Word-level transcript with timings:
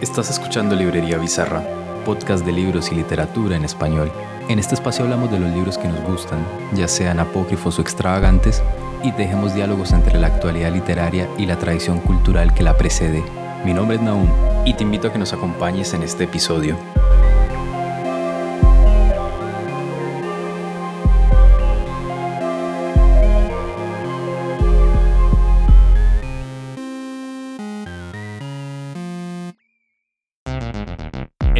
Estás 0.00 0.30
escuchando 0.30 0.74
Librería 0.74 1.18
Bizarra, 1.18 1.62
podcast 2.06 2.42
de 2.46 2.52
libros 2.52 2.90
y 2.90 2.94
literatura 2.94 3.54
en 3.54 3.66
español. 3.66 4.10
En 4.48 4.58
este 4.58 4.74
espacio 4.74 5.04
hablamos 5.04 5.30
de 5.30 5.38
los 5.38 5.50
libros 5.50 5.76
que 5.76 5.88
nos 5.88 6.00
gustan, 6.04 6.42
ya 6.72 6.88
sean 6.88 7.20
apócrifos 7.20 7.78
o 7.78 7.82
extravagantes, 7.82 8.62
y 9.04 9.12
dejemos 9.12 9.54
diálogos 9.54 9.92
entre 9.92 10.18
la 10.18 10.28
actualidad 10.28 10.72
literaria 10.72 11.28
y 11.36 11.44
la 11.44 11.58
tradición 11.58 12.00
cultural 12.00 12.54
que 12.54 12.62
la 12.62 12.78
precede. 12.78 13.22
Mi 13.62 13.74
nombre 13.74 13.96
es 13.96 14.02
Naum 14.02 14.30
y 14.64 14.72
te 14.72 14.84
invito 14.84 15.08
a 15.08 15.12
que 15.12 15.18
nos 15.18 15.34
acompañes 15.34 15.92
en 15.92 16.02
este 16.02 16.24
episodio. 16.24 16.78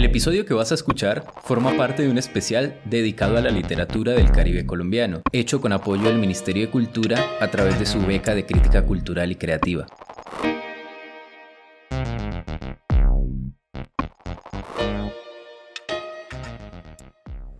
El 0.00 0.06
episodio 0.06 0.46
que 0.46 0.54
vas 0.54 0.72
a 0.72 0.76
escuchar 0.76 1.30
forma 1.42 1.76
parte 1.76 2.02
de 2.02 2.10
un 2.10 2.16
especial 2.16 2.80
dedicado 2.86 3.36
a 3.36 3.42
la 3.42 3.50
literatura 3.50 4.12
del 4.14 4.32
Caribe 4.32 4.64
colombiano, 4.64 5.20
hecho 5.30 5.60
con 5.60 5.74
apoyo 5.74 6.04
del 6.04 6.16
Ministerio 6.16 6.64
de 6.64 6.70
Cultura 6.70 7.22
a 7.38 7.50
través 7.50 7.78
de 7.78 7.84
su 7.84 8.00
beca 8.00 8.34
de 8.34 8.46
crítica 8.46 8.86
cultural 8.86 9.30
y 9.30 9.36
creativa. 9.36 9.86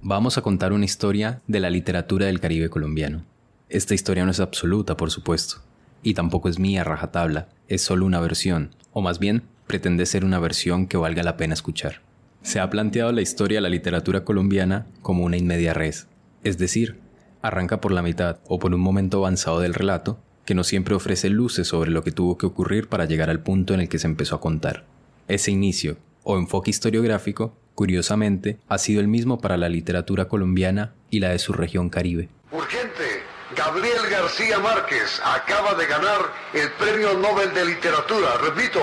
Vamos 0.00 0.38
a 0.38 0.41
contar 0.41 0.72
una 0.72 0.86
historia 0.86 1.42
de 1.46 1.61
la 1.61 1.68
literatura 1.68 2.24
del 2.24 2.41
Caribe 2.41 2.70
colombiano. 2.70 3.27
Esta 3.68 3.92
historia 3.92 4.24
no 4.24 4.30
es 4.30 4.41
absoluta, 4.41 4.96
por 4.96 5.11
supuesto, 5.11 5.58
y 6.02 6.14
tampoco 6.14 6.48
es 6.48 6.58
mía 6.58 6.84
rajatabla, 6.84 7.50
es 7.68 7.83
solo 7.83 8.06
una 8.06 8.18
versión, 8.18 8.70
o 8.94 9.02
más 9.02 9.18
bien 9.18 9.42
pretende 9.66 10.06
ser 10.06 10.24
una 10.24 10.38
versión 10.38 10.86
que 10.86 10.96
valga 10.96 11.22
la 11.22 11.36
pena 11.36 11.52
escuchar. 11.52 12.00
Se 12.42 12.58
ha 12.58 12.70
planteado 12.70 13.12
la 13.12 13.20
historia 13.20 13.58
de 13.58 13.62
la 13.62 13.69
literatura 13.69 14.24
colombiana 14.24 14.86
como 15.02 15.24
una 15.24 15.36
inmedia 15.36 15.74
res, 15.74 16.08
es 16.42 16.56
decir, 16.56 16.98
arranca 17.42 17.80
por 17.80 17.92
la 17.92 18.02
mitad 18.02 18.38
o 18.48 18.58
por 18.58 18.74
un 18.74 18.80
momento 18.80 19.19
avanzado 19.19 19.60
del 19.60 19.74
relato, 19.74 20.19
que 20.46 20.55
no 20.55 20.64
siempre 20.64 20.94
ofrece 20.94 21.28
luces 21.28 21.68
sobre 21.68 21.91
lo 21.91 22.02
que 22.02 22.12
tuvo 22.12 22.38
que 22.38 22.46
ocurrir 22.46 22.88
para 22.88 23.05
llegar 23.05 23.30
al 23.30 23.41
punto 23.41 23.74
en 23.74 23.80
el 23.80 23.88
que 23.88 23.98
se 23.98 24.06
empezó 24.06 24.36
a 24.36 24.41
contar. 24.41 24.84
Ese 25.28 25.50
inicio, 25.50 25.98
o 26.24 26.38
enfoque 26.38 26.70
historiográfico, 26.70 27.56
curiosamente, 27.74 28.58
ha 28.68 28.78
sido 28.78 29.00
el 29.00 29.08
mismo 29.08 29.38
para 29.38 29.56
la 29.56 29.68
literatura 29.68 30.27
colombiana 30.27 30.94
y 31.11 31.20
la 31.20 31.28
de 31.28 31.38
su 31.38 31.52
región 31.52 31.88
caribe. 31.88 32.30
Urgente, 32.52 33.22
Gabriel 33.56 34.08
García 34.11 34.58
Márquez 34.58 35.20
acaba 35.24 35.74
de 35.74 35.86
ganar 35.86 36.33
el 36.55 36.70
Premio 36.72 37.18
Nobel 37.18 37.52
de 37.55 37.66
Literatura. 37.66 38.28
Repito, 38.42 38.80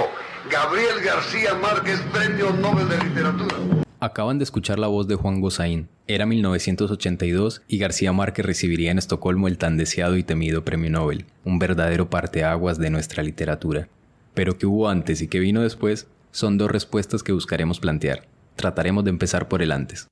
Gabriel 0.51 1.01
García 1.03 1.53
Márquez, 1.55 1.99
Premio 2.13 2.51
Nobel 2.51 2.87
de 2.87 2.97
Literatura. 3.03 3.55
Acaban 3.99 4.37
de 4.37 4.43
escuchar 4.43 4.79
la 4.79 4.87
voz 4.87 5.07
de 5.07 5.15
Juan 5.15 5.41
Gozaín. 5.41 5.89
Era 6.07 6.25
1982 6.25 7.63
y 7.67 7.77
García 7.77 8.13
Márquez 8.13 8.45
recibiría 8.45 8.91
en 8.91 8.97
Estocolmo 8.97 9.47
el 9.47 9.57
tan 9.57 9.75
deseado 9.75 10.15
y 10.15 10.23
temido 10.23 10.63
Premio 10.63 10.89
Nobel, 10.89 11.25
un 11.43 11.59
verdadero 11.59 12.09
parteaguas 12.09 12.77
de 12.77 12.89
nuestra 12.89 13.23
literatura. 13.23 13.89
Pero 14.33 14.57
qué 14.57 14.65
hubo 14.65 14.87
antes 14.87 15.21
y 15.21 15.27
qué 15.27 15.39
vino 15.39 15.61
después 15.61 16.07
son 16.31 16.57
dos 16.57 16.71
respuestas 16.71 17.23
que 17.23 17.33
buscaremos 17.33 17.79
plantear. 17.79 18.27
Trataremos 18.55 19.03
de 19.03 19.09
empezar 19.09 19.47
por 19.47 19.61
el 19.61 19.71
antes. 19.71 20.07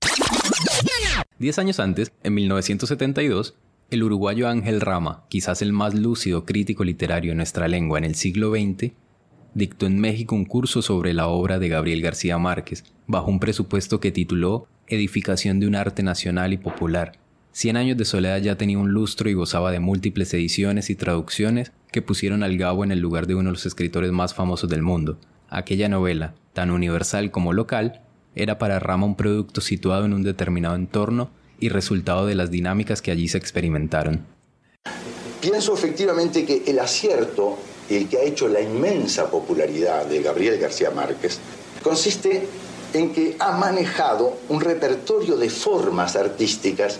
Diez 1.37 1.59
años 1.59 1.79
antes, 1.79 2.11
en 2.23 2.33
1972, 2.33 3.55
el 3.91 4.03
uruguayo 4.03 4.49
Ángel 4.49 4.81
Rama, 4.81 5.23
quizás 5.29 5.61
el 5.61 5.71
más 5.71 5.93
lúcido 5.93 6.43
crítico 6.45 6.83
literario 6.83 7.31
en 7.31 7.37
nuestra 7.37 7.67
lengua 7.67 7.99
en 7.99 8.03
el 8.05 8.15
siglo 8.15 8.51
XX, 8.51 8.91
dictó 9.55 9.87
en 9.87 9.99
México 9.99 10.35
un 10.35 10.45
curso 10.45 10.83
sobre 10.83 11.13
la 11.13 11.27
obra 11.27 11.57
de 11.57 11.69
Gabriel 11.69 12.01
García 12.01 12.37
Márquez, 12.37 12.83
bajo 13.07 13.31
un 13.31 13.39
presupuesto 13.39 13.99
que 13.99 14.11
tituló 14.11 14.67
Edificación 14.87 15.59
de 15.59 15.67
un 15.67 15.75
arte 15.75 16.03
nacional 16.03 16.53
y 16.53 16.57
popular. 16.57 17.13
Cien 17.51 17.77
años 17.77 17.97
de 17.97 18.03
soledad 18.03 18.39
ya 18.41 18.57
tenía 18.57 18.77
un 18.77 18.91
lustro 18.91 19.29
y 19.29 19.33
gozaba 19.33 19.71
de 19.71 19.79
múltiples 19.79 20.33
ediciones 20.33 20.89
y 20.89 20.95
traducciones 20.95 21.71
que 21.91 22.01
pusieron 22.01 22.43
al 22.43 22.57
Gabo 22.57 22.83
en 22.83 22.91
el 22.91 22.99
lugar 22.99 23.27
de 23.27 23.35
uno 23.35 23.49
de 23.49 23.53
los 23.53 23.65
escritores 23.65 24.11
más 24.11 24.33
famosos 24.33 24.69
del 24.69 24.83
mundo. 24.83 25.17
Aquella 25.49 25.87
novela, 25.87 26.35
tan 26.51 26.69
universal 26.69 27.31
como 27.31 27.53
local, 27.53 28.01
era 28.35 28.59
para 28.59 28.79
Rama 28.79 29.05
un 29.05 29.15
producto 29.15 29.61
situado 29.61 30.03
en 30.03 30.13
un 30.13 30.23
determinado 30.23 30.75
entorno 30.75 31.31
y 31.57 31.69
resultado 31.69 32.25
de 32.25 32.35
las 32.35 32.51
dinámicas 32.51 33.01
que 33.01 33.11
allí 33.11 33.29
se 33.29 33.37
experimentaron. 33.37 34.25
Pienso 35.39 35.73
efectivamente 35.73 36.45
que 36.45 36.63
el 36.67 36.79
acierto 36.79 37.57
el 37.89 38.09
que 38.09 38.17
ha 38.17 38.23
hecho 38.23 38.47
la 38.47 38.61
inmensa 38.61 39.29
popularidad 39.29 40.05
de 40.05 40.21
Gabriel 40.21 40.57
García 40.57 40.91
Márquez, 40.91 41.39
consiste 41.83 42.47
en 42.93 43.13
que 43.13 43.35
ha 43.39 43.51
manejado 43.51 44.37
un 44.49 44.61
repertorio 44.61 45.35
de 45.35 45.49
formas 45.49 46.15
artísticas. 46.15 46.97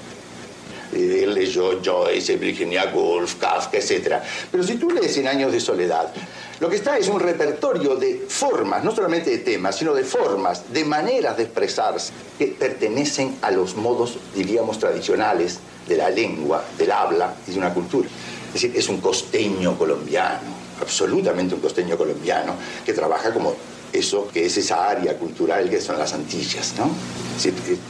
Él 0.94 1.34
leyó 1.34 1.82
Joyce, 1.84 2.38
Virginia 2.38 2.92
Woolf, 2.94 3.36
Kafka, 3.36 3.78
etc. 3.78 4.16
Pero 4.52 4.64
si 4.64 4.76
tú 4.76 4.92
lees 4.92 5.18
En 5.18 5.28
Años 5.28 5.52
de 5.52 5.60
Soledad, 5.60 6.14
lo 6.60 6.70
que 6.70 6.78
está 6.78 6.98
es 6.98 7.08
un 7.10 7.20
repertorio 7.20 7.96
de 7.96 8.26
formas, 8.30 8.84
no 8.84 8.96
solamente 8.96 9.30
de 9.30 9.40
temas, 9.40 9.78
sino 9.78 9.94
de 9.94 10.04
formas, 10.04 10.72
de 10.72 10.86
maneras 10.86 11.36
de 11.36 11.44
expresarse, 11.44 12.14
que 12.38 12.48
pertenecen 12.48 13.38
a 13.42 13.52
los 13.52 13.76
modos, 13.76 14.18
diríamos, 14.34 14.80
tradicionales 14.80 15.60
de 15.88 15.98
la 15.98 16.10
lengua, 16.10 16.64
del 16.78 16.92
habla 16.92 17.36
y 17.48 17.52
de 17.52 17.58
una 17.58 17.74
cultura. 17.74 18.08
Es 18.48 18.54
decir, 18.54 18.72
es 18.76 18.88
un 18.88 19.02
costeño 19.02 19.78
colombiano, 19.78 20.65
absolutamente 20.82 21.56
un 21.56 21.62
costeño 21.62 21.98
colombiano, 21.98 22.56
que 22.86 22.94
trabaja 22.94 23.34
como 23.34 23.56
eso 23.94 24.28
que 24.32 24.46
es 24.46 24.58
esa 24.58 24.90
área 24.90 25.18
cultural 25.18 25.70
que 25.70 25.80
son 25.80 25.98
las 25.98 26.14
Antillas, 26.14 26.76
¿no? 26.78 26.92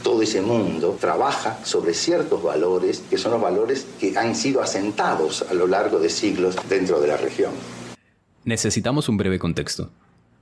todo 0.02 0.22
ese 0.22 0.40
mundo 0.40 0.96
trabaja 1.00 1.58
sobre 1.64 1.94
ciertos 1.94 2.42
valores 2.42 3.02
que 3.08 3.18
son 3.18 3.32
los 3.32 3.40
valores 3.40 3.86
que 4.00 4.16
han 4.16 4.34
sido 4.34 4.62
asentados 4.62 5.42
a 5.42 5.54
lo 5.54 5.66
largo 5.66 5.98
de 5.98 6.10
siglos 6.10 6.56
dentro 6.68 7.00
de 7.00 7.08
la 7.08 7.16
región. 7.16 7.52
Necesitamos 8.44 9.08
un 9.08 9.16
breve 9.16 9.38
contexto. 9.38 9.90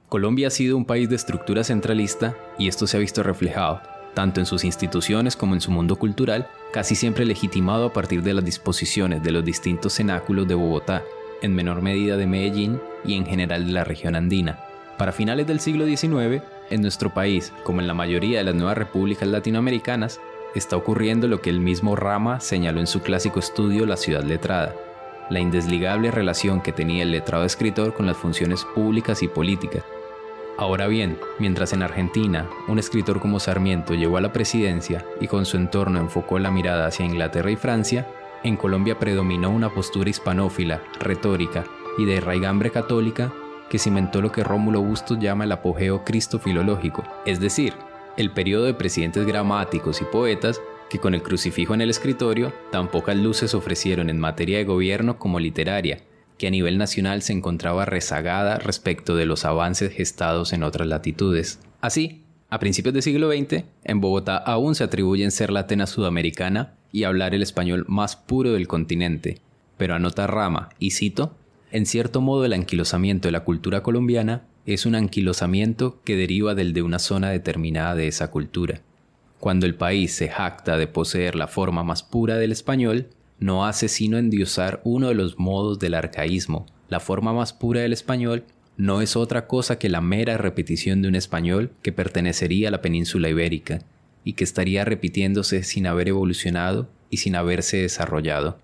Colombia 0.09 0.49
ha 0.49 0.51
sido 0.51 0.77
un 0.77 0.85
país 0.85 1.09
de 1.09 1.17
estructura 1.17 1.65
centralista 1.65 2.37
y 2.59 2.69
esto 2.69 2.87
se 2.87 2.97
ha 2.97 3.01
visto 3.01 3.23
reflejado, 3.23 3.81
tanto 4.15 4.41
en 4.41 4.47
sus 4.47 4.65
instituciones 4.65 5.37
como 5.37 5.55
en 5.55 5.61
su 5.61 5.71
mundo 5.71 5.97
cultural, 5.97 6.49
casi 6.73 6.95
siempre 6.95 7.25
legitimado 7.25 7.87
a 7.87 7.93
partir 7.93 8.23
de 8.23 8.35
las 8.35 8.45
disposiciones 8.45 9.23
de 9.23 9.33
los 9.33 9.45
distintos 9.45 9.95
cenáculos 9.95 10.47
de 10.47 10.55
Bogotá, 10.55 11.03
en 11.45 11.55
menor 11.55 11.83
medida 11.83 12.17
de 12.17 12.27
Medellín 12.27 12.81
y 13.05 13.15
en 13.15 13.27
general 13.27 13.67
de 13.67 13.73
la 13.73 13.85
región 13.85 14.17
andina. 14.17 14.59
Para 14.97 15.13
finales 15.13 15.47
del 15.47 15.61
siglo 15.61 15.85
XIX, 15.87 16.43
en 16.71 16.83
nuestro 16.83 17.13
país, 17.13 17.53
como 17.65 17.81
en 17.81 17.87
la 17.87 17.95
mayoría 17.95 18.39
de 18.39 18.45
las 18.45 18.55
nuevas 18.55 18.79
repúblicas 18.79 19.29
latinoamericanas, 19.29 20.21
está 20.55 20.77
ocurriendo 20.77 21.29
lo 21.29 21.41
que 21.41 21.51
el 21.51 21.61
mismo 21.61 21.97
Rama 21.97 22.41
señaló 22.41 22.81
en 22.81 22.87
su 22.87 23.03
clásico 23.03 23.41
estudio 23.41 23.87
La 23.87 23.97
ciudad 23.97 24.23
letrada, 24.23 24.75
la 25.31 25.41
indesligable 25.41 26.11
relación 26.11 26.61
que 26.61 26.73
tenía 26.73 27.03
el 27.03 27.11
letrado 27.11 27.45
escritor 27.45 27.93
con 27.93 28.07
las 28.07 28.17
funciones 28.17 28.65
públicas 28.65 29.23
y 29.23 29.29
políticas. 29.29 29.83
Ahora 30.57 30.87
bien, 30.87 31.19
mientras 31.41 31.73
en 31.73 31.83
Argentina 31.83 32.49
un 32.69 32.79
escritor 32.79 33.21
como 33.21 33.41
Sarmiento 33.41 33.95
llegó 33.95 34.17
a 34.17 34.21
la 34.21 34.33
presidencia 34.33 35.05
y 35.21 35.27
con 35.27 35.45
su 35.45 35.57
entorno 35.57 35.99
enfocó 35.99 36.39
la 36.39 36.53
mirada 36.53 36.87
hacia 36.87 37.05
Inglaterra 37.05 37.51
y 37.51 37.57
Francia, 37.57 38.07
en 38.45 38.57
Colombia 38.57 38.99
predominó 38.99 39.51
una 39.51 39.73
postura 39.73 40.11
hispanófila, 40.11 40.83
retórica 41.01 41.65
y 41.99 42.05
de 42.05 42.21
raigambre 42.21 42.71
católica 42.71 43.33
que 43.69 43.79
cimentó 43.79 44.21
lo 44.21 44.31
que 44.31 44.45
Rómulo 44.45 44.83
Bustos 44.83 45.19
llama 45.19 45.45
el 45.45 45.53
apogeo 45.53 46.05
cristofilológico, 46.05 47.03
es 47.25 47.41
decir, 47.41 47.73
el 48.17 48.31
periodo 48.31 48.67
de 48.67 48.75
presidentes 48.75 49.27
gramáticos 49.27 50.01
y 50.03 50.05
poetas 50.05 50.61
que 50.91 50.99
con 50.99 51.15
el 51.15 51.23
crucifijo 51.23 51.75
en 51.75 51.81
el 51.81 51.91
escritorio 51.91 52.53
tan 52.71 52.89
pocas 52.89 53.17
luces 53.17 53.55
ofrecieron 53.55 54.11
en 54.11 54.21
materia 54.21 54.59
de 54.59 54.65
gobierno 54.65 55.19
como 55.19 55.41
literaria, 55.41 56.03
que 56.39 56.47
a 56.47 56.51
nivel 56.51 56.79
nacional 56.79 57.23
se 57.23 57.33
encontraba 57.33 57.87
rezagada 57.87 58.59
respecto 58.59 59.17
de 59.17 59.25
los 59.27 59.45
avances 59.45 59.93
gestados 59.93 60.53
en 60.53 60.63
otras 60.63 60.87
latitudes. 60.87 61.61
Así, 61.81 62.25
a 62.51 62.59
principios 62.59 62.93
del 62.93 63.03
siglo 63.03 63.33
XX, 63.33 63.65
en 63.85 64.01
Bogotá 64.01 64.37
aún 64.37 64.75
se 64.75 64.85
atribuyen 64.85 65.31
ser 65.31 65.51
la 65.51 65.61
Atenas 65.61 65.91
sudamericana 65.91 66.75
y 66.95 67.03
hablar 67.03 67.35
el 67.35 67.43
español 67.43 67.85
más 67.89 68.15
puro 68.15 68.53
del 68.53 68.69
continente, 68.69 69.41
pero 69.77 69.97
anota 69.97 70.29
Rama, 70.29 70.69
y 70.79 70.93
cito, 70.93 71.35
en 71.73 71.87
cierto 71.87 72.21
modo 72.21 72.45
el 72.45 72.53
anquilosamiento 72.53 73.27
de 73.27 73.33
la 73.33 73.43
cultura 73.43 73.83
colombiana 73.83 74.45
es 74.65 74.87
un 74.87 74.95
anquilosamiento 74.95 76.01
que 76.05 76.15
deriva 76.15 76.55
del 76.55 76.73
de 76.73 76.83
una 76.83 77.01
zona 77.01 77.31
determinada 77.31 77.97
de 77.97 78.07
esa 78.07 78.31
cultura. 78.31 78.81
Cuando 79.41 79.67
el 79.67 79.75
país 79.75 80.15
se 80.15 80.29
jacta 80.29 80.79
de 80.79 80.87
poseer 80.87 81.35
la 81.35 81.49
forma 81.49 81.83
más 81.83 82.05
pura 82.05 82.37
del 82.37 82.53
español, 82.53 83.09
no 83.41 83.67
hace 83.67 83.89
sino 83.89 84.17
endiosar 84.17 84.81
uno 84.85 85.09
de 85.09 85.15
los 85.15 85.37
modos 85.37 85.81
del 85.81 85.95
arcaísmo. 85.95 86.65
La 86.89 87.01
forma 87.01 87.33
más 87.33 87.53
pura 87.53 87.81
del 87.81 87.93
español 87.93 88.45
no 88.77 89.01
es 89.01 89.17
otra 89.17 89.49
cosa 89.49 89.81
que 89.81 89.89
la 89.89 90.01
mera 90.01 90.39
repetición 90.39 91.03
de 91.03 91.09
un 91.09 91.17
español 91.17 91.73
que 91.83 91.91
pertenecería 91.91 92.69
a 92.69 92.71
la 92.71 92.83
península 92.83 93.29
ibérica, 93.29 93.81
y 94.25 94.33
que 94.33 94.45
estaría 94.45 94.85
repitiéndose 94.85 95.63
sin 95.63 95.87
haber 95.87 96.09
evolucionado 96.09 96.89
y 97.11 97.19
sin 97.19 97.37
haberse 97.37 97.77
desarrollado. 97.79 98.59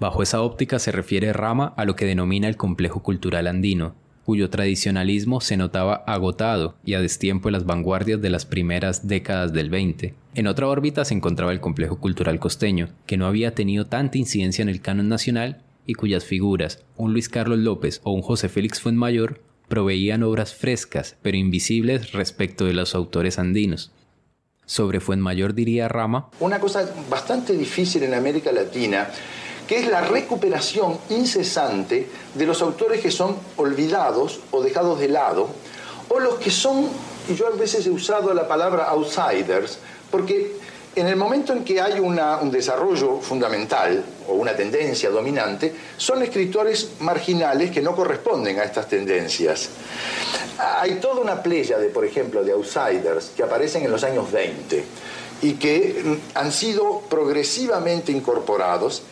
Bajo 0.00 0.22
esa 0.22 0.42
óptica 0.42 0.78
se 0.78 0.92
refiere 0.92 1.32
Rama 1.32 1.74
a 1.76 1.84
lo 1.84 1.96
que 1.96 2.04
denomina 2.04 2.48
el 2.48 2.56
complejo 2.56 3.02
cultural 3.02 3.46
andino, 3.46 3.94
cuyo 4.28 4.50
tradicionalismo 4.50 5.40
se 5.40 5.56
notaba 5.56 5.94
agotado 6.06 6.74
y 6.84 6.92
a 6.92 7.00
destiempo 7.00 7.48
en 7.48 7.54
las 7.54 7.64
vanguardias 7.64 8.20
de 8.20 8.28
las 8.28 8.44
primeras 8.44 9.08
décadas 9.08 9.54
del 9.54 9.70
20. 9.70 10.14
En 10.34 10.46
otra 10.46 10.68
órbita 10.68 11.06
se 11.06 11.14
encontraba 11.14 11.50
el 11.50 11.60
complejo 11.60 11.96
cultural 11.98 12.38
costeño, 12.38 12.90
que 13.06 13.16
no 13.16 13.26
había 13.26 13.54
tenido 13.54 13.86
tanta 13.86 14.18
incidencia 14.18 14.62
en 14.62 14.68
el 14.68 14.82
canon 14.82 15.08
nacional 15.08 15.62
y 15.86 15.94
cuyas 15.94 16.26
figuras, 16.26 16.84
un 16.98 17.14
Luis 17.14 17.30
Carlos 17.30 17.58
López 17.58 18.02
o 18.04 18.12
un 18.12 18.20
José 18.20 18.50
Félix 18.50 18.82
Fuenmayor, 18.82 19.40
proveían 19.66 20.22
obras 20.22 20.54
frescas 20.54 21.16
pero 21.22 21.38
invisibles 21.38 22.12
respecto 22.12 22.66
de 22.66 22.74
los 22.74 22.94
autores 22.94 23.38
andinos. 23.38 23.92
Sobre 24.68 25.00
Fuenmayor 25.00 25.54
diría 25.54 25.88
Rama, 25.88 26.28
una 26.40 26.60
cosa 26.60 26.88
bastante 27.08 27.54
difícil 27.54 28.02
en 28.02 28.12
América 28.12 28.52
Latina 28.52 29.08
que 29.68 29.78
es 29.78 29.86
la 29.86 30.00
recuperación 30.00 30.98
incesante 31.10 32.08
de 32.34 32.46
los 32.46 32.62
autores 32.62 33.02
que 33.02 33.10
son 33.10 33.36
olvidados 33.56 34.40
o 34.50 34.62
dejados 34.62 34.98
de 34.98 35.08
lado, 35.08 35.48
o 36.08 36.18
los 36.18 36.36
que 36.36 36.50
son, 36.50 36.88
y 37.28 37.34
yo 37.34 37.46
a 37.46 37.50
veces 37.50 37.86
he 37.86 37.90
usado 37.90 38.32
la 38.32 38.48
palabra 38.48 38.88
outsiders, 38.88 39.78
porque 40.10 40.56
en 40.96 41.06
el 41.06 41.16
momento 41.16 41.52
en 41.52 41.64
que 41.64 41.82
hay 41.82 42.00
un 42.00 42.50
desarrollo 42.50 43.20
fundamental 43.20 44.02
o 44.28 44.34
una 44.34 44.54
tendencia 44.54 45.10
dominante, 45.10 45.74
son 45.96 46.22
escritores 46.22 46.90
marginales 47.00 47.70
que 47.70 47.80
no 47.80 47.94
corresponden 47.96 48.58
a 48.60 48.64
estas 48.64 48.88
tendencias. 48.88 49.70
Hay 50.58 50.94
toda 50.96 51.20
una 51.20 51.42
playa 51.42 51.78
de, 51.78 51.88
por 51.88 52.04
ejemplo, 52.04 52.44
de 52.44 52.52
outsiders 52.52 53.32
que 53.36 53.42
aparecen 53.42 53.84
en 53.84 53.90
los 53.90 54.04
años 54.04 54.30
20 54.30 54.84
y 55.42 55.52
que 55.54 56.18
han 56.34 56.52
sido 56.52 57.02
progresivamente 57.08 58.12
incorporados 58.12 59.02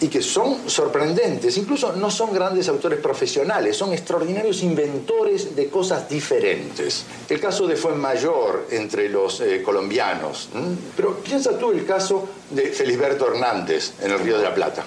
y 0.00 0.08
que 0.08 0.20
son 0.20 0.68
sorprendentes, 0.68 1.56
incluso 1.56 1.92
no 1.92 2.10
son 2.10 2.32
grandes 2.32 2.68
autores 2.68 3.00
profesionales, 3.00 3.76
son 3.76 3.92
extraordinarios 3.92 4.62
inventores 4.62 5.56
de 5.56 5.68
cosas 5.68 6.08
diferentes. 6.08 7.04
El 7.28 7.40
caso 7.40 7.66
de 7.66 7.76
Fuenmayor 7.76 8.66
entre 8.70 9.08
los 9.08 9.40
eh, 9.40 9.62
colombianos, 9.62 10.50
pero 10.96 11.16
piensa 11.18 11.58
tú 11.58 11.70
el 11.70 11.86
caso 11.86 12.28
de 12.50 12.68
Felisberto 12.72 13.26
Hernández 13.28 13.92
en 14.02 14.10
el 14.10 14.18
Río 14.18 14.36
de 14.36 14.44
la 14.44 14.54
Plata. 14.54 14.84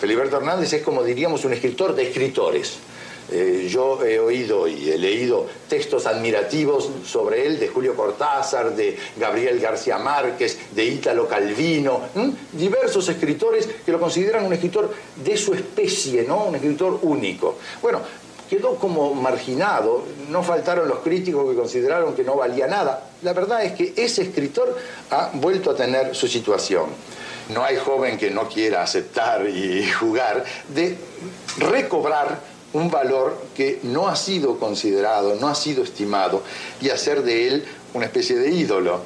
Feliberto 0.00 0.36
Hernández 0.36 0.72
es 0.72 0.82
como 0.82 1.02
diríamos 1.02 1.44
un 1.44 1.52
escritor 1.52 1.94
de 1.94 2.08
escritores 2.08 2.78
eh, 3.30 3.68
yo 3.70 4.04
he 4.04 4.18
oído 4.18 4.68
y 4.68 4.90
he 4.90 4.98
leído 4.98 5.46
textos 5.68 6.06
admirativos 6.06 6.90
sobre 7.06 7.46
él 7.46 7.58
de 7.58 7.68
Julio 7.68 7.94
Cortázar, 7.94 8.76
de 8.76 8.98
Gabriel 9.16 9.58
García 9.60 9.98
Márquez, 9.98 10.58
de 10.72 10.84
Ítalo 10.84 11.26
Calvino, 11.26 12.00
diversos 12.52 13.08
escritores 13.08 13.68
que 13.84 13.92
lo 13.92 13.98
consideran 13.98 14.44
un 14.44 14.52
escritor 14.52 14.92
de 15.16 15.36
su 15.36 15.54
especie, 15.54 16.24
¿no? 16.24 16.44
un 16.44 16.56
escritor 16.56 16.98
único. 17.02 17.56
Bueno, 17.80 18.00
quedó 18.48 18.76
como 18.76 19.14
marginado, 19.14 20.04
no 20.28 20.42
faltaron 20.42 20.88
los 20.88 20.98
críticos 20.98 21.48
que 21.50 21.56
consideraron 21.56 22.14
que 22.14 22.24
no 22.24 22.36
valía 22.36 22.66
nada. 22.66 23.10
La 23.22 23.32
verdad 23.32 23.64
es 23.64 23.72
que 23.72 23.94
ese 23.96 24.22
escritor 24.22 24.76
ha 25.10 25.30
vuelto 25.34 25.70
a 25.70 25.76
tener 25.76 26.14
su 26.14 26.28
situación. 26.28 26.86
No 27.48 27.62
hay 27.62 27.76
joven 27.76 28.16
que 28.16 28.30
no 28.30 28.48
quiera 28.48 28.82
aceptar 28.82 29.46
y 29.48 29.86
jugar 29.90 30.44
de 30.68 30.96
recobrar 31.58 32.53
un 32.74 32.90
valor 32.90 33.40
que 33.56 33.80
no 33.82 34.08
ha 34.08 34.16
sido 34.16 34.58
considerado, 34.58 35.36
no 35.40 35.48
ha 35.48 35.54
sido 35.54 35.82
estimado, 35.82 36.42
y 36.82 36.90
hacer 36.90 37.22
de 37.22 37.48
él 37.48 37.64
una 37.94 38.06
especie 38.06 38.36
de 38.36 38.50
ídolo. 38.50 39.00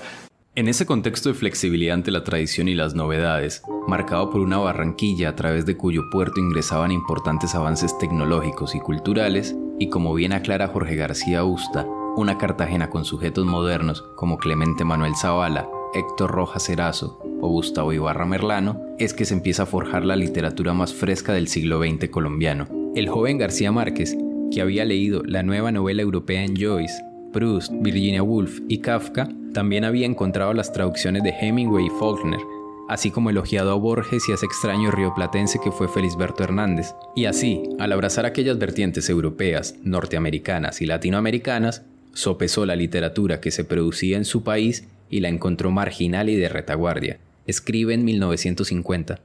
En 0.54 0.66
ese 0.66 0.86
contexto 0.86 1.28
de 1.28 1.36
flexibilidad 1.36 1.94
ante 1.94 2.10
la 2.10 2.24
tradición 2.24 2.66
y 2.66 2.74
las 2.74 2.94
novedades, 2.94 3.62
marcado 3.86 4.28
por 4.30 4.40
una 4.40 4.58
Barranquilla 4.58 5.28
a 5.28 5.36
través 5.36 5.66
de 5.66 5.76
cuyo 5.76 6.10
puerto 6.10 6.40
ingresaban 6.40 6.90
importantes 6.90 7.54
avances 7.54 7.96
tecnológicos 7.98 8.74
y 8.74 8.80
culturales, 8.80 9.54
y 9.78 9.88
como 9.88 10.14
bien 10.14 10.32
aclara 10.32 10.66
Jorge 10.66 10.96
García 10.96 11.44
Usta, 11.44 11.86
una 12.16 12.38
Cartagena 12.38 12.90
con 12.90 13.04
sujetos 13.04 13.46
modernos 13.46 14.02
como 14.16 14.38
Clemente 14.38 14.84
Manuel 14.84 15.14
Zavala, 15.14 15.68
Héctor 15.94 16.32
Rojas 16.32 16.68
Erazo 16.68 17.20
o 17.40 17.48
Gustavo 17.48 17.92
Ibarra 17.92 18.26
Merlano, 18.26 18.80
es 18.98 19.14
que 19.14 19.24
se 19.24 19.34
empieza 19.34 19.62
a 19.62 19.66
forjar 19.66 20.04
la 20.04 20.16
literatura 20.16 20.74
más 20.74 20.92
fresca 20.92 21.32
del 21.32 21.46
siglo 21.46 21.78
XX 21.78 22.08
colombiano, 22.08 22.66
el 22.98 23.08
joven 23.08 23.38
García 23.38 23.70
Márquez, 23.70 24.16
que 24.52 24.60
había 24.60 24.84
leído 24.84 25.22
la 25.24 25.44
nueva 25.44 25.70
novela 25.70 26.02
europea 26.02 26.42
en 26.42 26.56
Joyce, 26.56 26.94
Proust, 27.32 27.72
Virginia 27.80 28.22
Woolf 28.22 28.60
y 28.68 28.78
Kafka, 28.78 29.28
también 29.52 29.84
había 29.84 30.06
encontrado 30.06 30.52
las 30.52 30.72
traducciones 30.72 31.22
de 31.22 31.30
Hemingway 31.30 31.86
y 31.86 31.90
Faulkner, 31.90 32.40
así 32.88 33.10
como 33.10 33.30
elogiado 33.30 33.70
a 33.70 33.74
Borges 33.74 34.28
y 34.28 34.32
a 34.32 34.34
ese 34.34 34.46
extraño 34.46 34.90
rioplatense 34.90 35.60
que 35.62 35.70
fue 35.70 35.88
Felisberto 35.88 36.42
Hernández. 36.42 36.94
Y 37.14 37.26
así, 37.26 37.62
al 37.78 37.92
abrazar 37.92 38.26
aquellas 38.26 38.58
vertientes 38.58 39.08
europeas, 39.08 39.76
norteamericanas 39.84 40.80
y 40.80 40.86
latinoamericanas, 40.86 41.84
sopesó 42.14 42.66
la 42.66 42.74
literatura 42.74 43.40
que 43.40 43.52
se 43.52 43.64
producía 43.64 44.16
en 44.16 44.24
su 44.24 44.42
país 44.42 44.88
y 45.08 45.20
la 45.20 45.28
encontró 45.28 45.70
marginal 45.70 46.28
y 46.28 46.36
de 46.36 46.48
retaguardia. 46.48 47.18
Escribe 47.46 47.94
en 47.94 48.04
1950. 48.04 49.20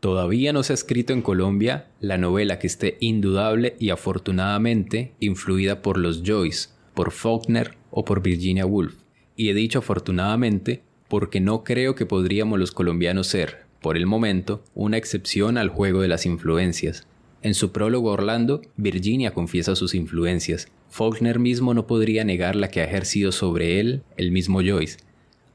Todavía 0.00 0.54
no 0.54 0.62
se 0.62 0.72
ha 0.72 0.74
escrito 0.74 1.12
en 1.12 1.20
Colombia 1.20 1.86
la 2.00 2.16
novela 2.16 2.58
que 2.58 2.66
esté 2.66 2.96
indudable 3.00 3.76
y 3.78 3.90
afortunadamente 3.90 5.12
influida 5.20 5.82
por 5.82 5.98
los 5.98 6.22
Joyce, 6.24 6.70
por 6.94 7.12
Faulkner 7.12 7.76
o 7.90 8.02
por 8.02 8.22
Virginia 8.22 8.64
Woolf. 8.64 8.94
Y 9.36 9.50
he 9.50 9.54
dicho 9.54 9.80
afortunadamente 9.80 10.82
porque 11.08 11.40
no 11.40 11.64
creo 11.64 11.96
que 11.96 12.06
podríamos 12.06 12.58
los 12.58 12.72
colombianos 12.72 13.26
ser, 13.26 13.66
por 13.82 13.98
el 13.98 14.06
momento, 14.06 14.64
una 14.74 14.96
excepción 14.96 15.58
al 15.58 15.68
juego 15.68 16.00
de 16.00 16.08
las 16.08 16.24
influencias. 16.24 17.06
En 17.42 17.52
su 17.52 17.70
prólogo 17.70 18.10
Orlando, 18.10 18.62
Virginia 18.76 19.32
confiesa 19.32 19.76
sus 19.76 19.94
influencias. 19.94 20.68
Faulkner 20.88 21.38
mismo 21.38 21.74
no 21.74 21.86
podría 21.86 22.24
negar 22.24 22.56
la 22.56 22.68
que 22.68 22.80
ha 22.80 22.84
ejercido 22.84 23.32
sobre 23.32 23.80
él 23.80 24.02
el 24.16 24.30
mismo 24.32 24.62
Joyce. 24.62 24.98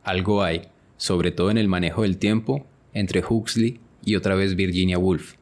Algo 0.03 0.43
hay, 0.43 0.63
sobre 0.97 1.31
todo 1.31 1.49
en 1.49 1.57
el 1.57 1.67
manejo 1.67 2.03
del 2.03 2.17
tiempo, 2.17 2.65
entre 2.93 3.23
Huxley 3.27 3.79
y 4.05 4.15
otra 4.15 4.35
vez 4.35 4.55
Virginia 4.55 4.97
Woolf. 4.97 5.33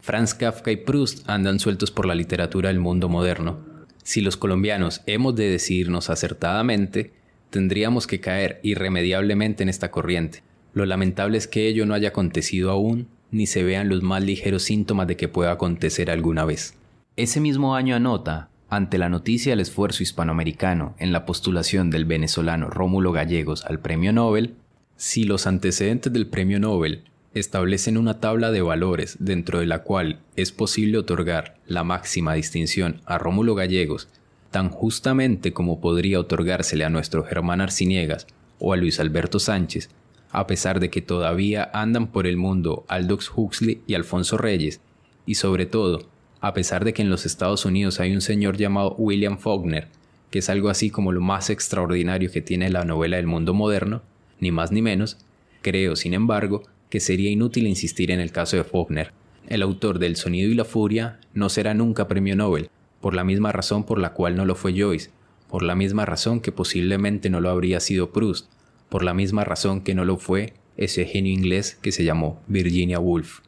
Franz 0.00 0.34
Kafka 0.34 0.72
y 0.72 0.76
Proust 0.76 1.28
andan 1.28 1.58
sueltos 1.58 1.90
por 1.90 2.06
la 2.06 2.14
literatura 2.14 2.68
del 2.68 2.80
mundo 2.80 3.08
moderno. 3.08 3.58
Si 4.02 4.20
los 4.20 4.36
colombianos 4.36 5.02
hemos 5.06 5.34
de 5.36 5.50
decidirnos 5.50 6.10
acertadamente, 6.10 7.12
tendríamos 7.50 8.06
que 8.06 8.20
caer 8.20 8.60
irremediablemente 8.62 9.62
en 9.62 9.68
esta 9.68 9.90
corriente. 9.90 10.42
Lo 10.74 10.86
lamentable 10.86 11.38
es 11.38 11.48
que 11.48 11.66
ello 11.68 11.86
no 11.86 11.94
haya 11.94 12.08
acontecido 12.08 12.70
aún, 12.70 13.08
ni 13.30 13.46
se 13.46 13.64
vean 13.64 13.88
los 13.88 14.02
más 14.02 14.22
ligeros 14.22 14.62
síntomas 14.62 15.08
de 15.08 15.16
que 15.16 15.28
pueda 15.28 15.52
acontecer 15.52 16.10
alguna 16.10 16.44
vez. 16.44 16.74
Ese 17.16 17.40
mismo 17.40 17.74
año 17.74 17.96
anota, 17.96 18.50
ante 18.68 18.98
la 18.98 19.08
noticia 19.08 19.52
del 19.52 19.60
esfuerzo 19.60 20.02
hispanoamericano 20.02 20.94
en 20.98 21.12
la 21.12 21.24
postulación 21.24 21.90
del 21.90 22.04
venezolano 22.04 22.68
Rómulo 22.68 23.12
Gallegos 23.12 23.64
al 23.64 23.80
Premio 23.80 24.12
Nobel, 24.12 24.54
si 24.96 25.24
los 25.24 25.46
antecedentes 25.46 26.12
del 26.12 26.26
Premio 26.26 26.60
Nobel 26.60 27.04
establecen 27.38 27.98
una 27.98 28.18
tabla 28.18 28.50
de 28.50 28.62
valores 28.62 29.16
dentro 29.18 29.60
de 29.60 29.66
la 29.66 29.82
cual 29.82 30.20
es 30.36 30.52
posible 30.52 30.96
otorgar 30.96 31.56
la 31.66 31.84
máxima 31.84 32.32
distinción 32.32 33.02
a 33.04 33.18
Rómulo 33.18 33.54
Gallegos, 33.54 34.08
tan 34.50 34.70
justamente 34.70 35.52
como 35.52 35.80
podría 35.80 36.18
otorgársele 36.18 36.84
a 36.84 36.90
nuestro 36.90 37.24
Germán 37.24 37.60
Arciniegas 37.60 38.26
o 38.58 38.72
a 38.72 38.76
Luis 38.78 39.00
Alberto 39.00 39.38
Sánchez, 39.38 39.90
a 40.30 40.46
pesar 40.46 40.80
de 40.80 40.88
que 40.88 41.02
todavía 41.02 41.70
andan 41.74 42.06
por 42.06 42.26
el 42.26 42.38
mundo 42.38 42.86
Aldous 42.88 43.30
Huxley 43.34 43.82
y 43.86 43.94
Alfonso 43.94 44.38
Reyes, 44.38 44.80
y 45.26 45.34
sobre 45.34 45.66
todo, 45.66 46.08
a 46.40 46.54
pesar 46.54 46.86
de 46.86 46.94
que 46.94 47.02
en 47.02 47.10
los 47.10 47.26
Estados 47.26 47.66
Unidos 47.66 48.00
hay 48.00 48.14
un 48.14 48.22
señor 48.22 48.56
llamado 48.56 48.94
William 48.96 49.36
Faulkner, 49.36 49.88
que 50.30 50.38
es 50.38 50.48
algo 50.48 50.70
así 50.70 50.88
como 50.88 51.12
lo 51.12 51.20
más 51.20 51.50
extraordinario 51.50 52.30
que 52.32 52.40
tiene 52.40 52.70
la 52.70 52.84
novela 52.84 53.18
del 53.18 53.26
mundo 53.26 53.52
moderno, 53.52 54.00
ni 54.40 54.50
más 54.52 54.72
ni 54.72 54.80
menos, 54.80 55.18
creo, 55.60 55.96
sin 55.96 56.14
embargo, 56.14 56.62
que 56.90 57.00
sería 57.00 57.30
inútil 57.30 57.66
insistir 57.66 58.10
en 58.10 58.20
el 58.20 58.32
caso 58.32 58.56
de 58.56 58.64
Faulkner. 58.64 59.12
El 59.48 59.62
autor 59.62 59.98
del 59.98 60.16
Sonido 60.16 60.50
y 60.50 60.54
la 60.54 60.64
Furia 60.64 61.20
no 61.32 61.48
será 61.48 61.74
nunca 61.74 62.08
premio 62.08 62.36
Nobel, 62.36 62.70
por 63.00 63.14
la 63.14 63.24
misma 63.24 63.52
razón 63.52 63.84
por 63.84 63.98
la 63.98 64.12
cual 64.12 64.36
no 64.36 64.44
lo 64.44 64.54
fue 64.54 64.78
Joyce, 64.78 65.10
por 65.48 65.62
la 65.62 65.74
misma 65.74 66.04
razón 66.04 66.40
que 66.40 66.52
posiblemente 66.52 67.30
no 67.30 67.40
lo 67.40 67.50
habría 67.50 67.80
sido 67.80 68.10
Proust, 68.10 68.50
por 68.88 69.04
la 69.04 69.14
misma 69.14 69.44
razón 69.44 69.82
que 69.82 69.94
no 69.94 70.04
lo 70.04 70.16
fue 70.16 70.54
ese 70.76 71.04
genio 71.06 71.32
inglés 71.32 71.78
que 71.80 71.92
se 71.92 72.04
llamó 72.04 72.42
Virginia 72.46 72.98
Woolf. 72.98 73.40